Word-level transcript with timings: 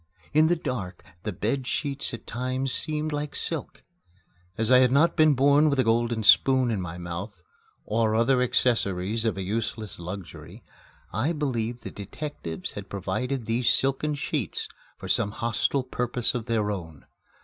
In 0.33 0.47
the 0.47 0.55
dark, 0.55 1.03
the 1.21 1.31
bed 1.31 1.67
sheets 1.67 2.11
at 2.11 2.25
times 2.25 2.73
seemed 2.73 3.11
like 3.11 3.35
silk. 3.35 3.83
As 4.57 4.71
I 4.71 4.79
had 4.79 4.91
not 4.91 5.15
been 5.15 5.35
born 5.35 5.69
with 5.69 5.79
a 5.79 5.83
golden 5.83 6.23
spoon 6.23 6.71
in 6.71 6.81
my 6.81 6.97
mouth, 6.97 7.43
or 7.85 8.15
other 8.15 8.41
accessories 8.41 9.25
of 9.25 9.37
a 9.37 9.43
useless 9.43 9.99
luxury, 9.99 10.63
I 11.13 11.33
believed 11.33 11.83
the 11.83 11.91
detectives 11.91 12.71
had 12.71 12.89
provided 12.89 13.45
these 13.45 13.69
silken 13.71 14.15
sheets 14.15 14.67
for 14.97 15.07
some 15.07 15.29
hostile 15.33 15.83
purpose 15.83 16.33
of 16.33 16.47
their 16.47 16.71
own. 16.71 17.05